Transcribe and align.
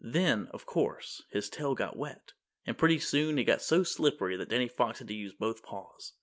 Then, 0.03 0.47
of 0.49 0.65
course, 0.65 1.21
his 1.29 1.47
tail 1.47 1.75
got 1.75 1.95
wet, 1.95 2.33
and 2.65 2.75
pretty 2.75 2.97
soon 2.97 3.37
it 3.37 3.43
got 3.43 3.61
so 3.61 3.83
slippery 3.83 4.35
that 4.35 4.49
Danny 4.49 4.67
Fox 4.67 4.97
had 4.97 5.07
to 5.09 5.13
use 5.13 5.35
both 5.35 5.61
paws. 5.61 6.13